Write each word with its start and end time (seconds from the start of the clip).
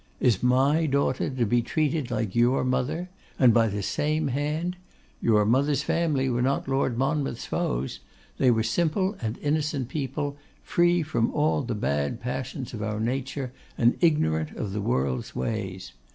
Is 0.19 0.41
my 0.41 0.87
daughter 0.87 1.29
to 1.29 1.45
be 1.45 1.61
treated 1.61 2.09
like 2.09 2.33
your 2.33 2.63
mother? 2.63 3.07
And 3.37 3.53
by 3.53 3.67
the 3.67 3.83
same 3.83 4.29
hand? 4.29 4.75
Your 5.21 5.45
mother's 5.45 5.83
family 5.83 6.27
were 6.27 6.41
not 6.41 6.67
Lord 6.67 6.97
Monmouth's 6.97 7.45
foes. 7.45 7.99
They 8.39 8.49
were 8.49 8.63
simple 8.63 9.15
and 9.21 9.37
innocent 9.43 9.89
people, 9.89 10.37
free 10.63 11.03
from 11.03 11.29
all 11.35 11.61
the 11.61 11.75
bad 11.75 12.19
passions 12.19 12.73
of 12.73 12.81
our 12.81 12.99
nature, 12.99 13.53
and 13.77 13.95
ignorant 14.01 14.55
of 14.57 14.73
the 14.73 14.81
world's 14.81 15.35
ways. 15.35 15.91